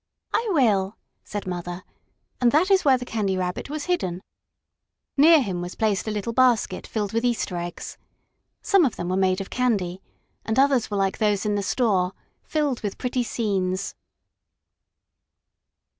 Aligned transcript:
"I 0.33 0.49
will," 0.51 0.97
said 1.23 1.45
Mother, 1.45 1.83
and 2.41 2.51
that 2.51 2.71
is 2.71 2.83
where 2.83 2.97
the 2.97 3.05
Candy 3.05 3.37
Rabbit 3.37 3.69
was 3.69 3.85
hidden. 3.85 4.23
Near 5.15 5.43
him 5.43 5.61
was 5.61 5.75
placed 5.75 6.07
a 6.07 6.11
little 6.11 6.33
basket 6.33 6.87
filled 6.87 7.13
with 7.13 7.23
Easter 7.23 7.55
eggs. 7.57 7.99
Some 8.63 8.83
of 8.83 8.95
them 8.95 9.09
were 9.09 9.15
made 9.15 9.41
of 9.41 9.51
candy, 9.51 10.01
and 10.43 10.57
others 10.57 10.89
were 10.89 10.97
like 10.97 11.19
those 11.19 11.45
in 11.45 11.53
the 11.53 11.61
store 11.61 12.13
filled 12.41 12.81
with 12.81 12.97
pretty 12.97 13.21
scenes. 13.21 13.93